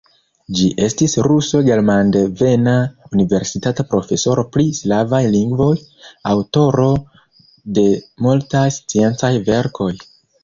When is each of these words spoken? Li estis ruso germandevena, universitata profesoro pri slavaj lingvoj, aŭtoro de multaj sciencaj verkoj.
Li 0.59 0.67
estis 0.83 1.11
ruso 1.25 1.59
germandevena, 1.65 2.71
universitata 3.17 3.83
profesoro 3.91 4.45
pri 4.57 4.65
slavaj 4.79 5.21
lingvoj, 5.37 5.75
aŭtoro 6.31 6.89
de 7.79 7.83
multaj 8.29 8.65
sciencaj 8.79 9.33
verkoj. 9.51 9.93